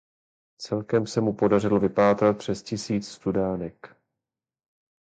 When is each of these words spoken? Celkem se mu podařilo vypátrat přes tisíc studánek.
Celkem 0.57 1.07
se 1.07 1.21
mu 1.21 1.33
podařilo 1.33 1.79
vypátrat 1.79 2.37
přes 2.37 2.63
tisíc 2.63 3.07
studánek. 3.11 3.97